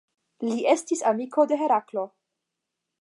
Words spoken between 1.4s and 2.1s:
de Heraklo.